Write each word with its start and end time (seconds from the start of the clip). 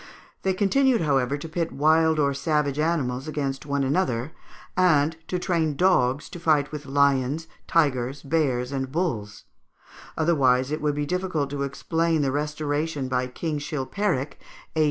They 0.41 0.55
continued, 0.55 1.01
however, 1.01 1.37
to 1.37 1.47
pit 1.47 1.71
wild 1.71 2.17
or 2.17 2.33
savage 2.33 2.79
animals 2.79 3.27
against 3.27 3.67
one 3.67 3.83
another, 3.83 4.31
and 4.75 5.15
to 5.27 5.37
train 5.37 5.75
dogs 5.75 6.27
to 6.29 6.39
fight 6.39 6.71
with 6.71 6.87
lions, 6.87 7.45
tigers, 7.67 8.23
bears, 8.23 8.71
and 8.71 8.91
bulls; 8.91 9.43
otherwise 10.17 10.71
it 10.71 10.81
would 10.81 10.95
be 10.95 11.05
difficult 11.05 11.51
to 11.51 11.61
explain 11.61 12.23
the 12.23 12.31
restoration 12.31 13.09
by 13.09 13.27
King 13.27 13.59
Chilpéric 13.59 14.37
(A. 14.75 14.79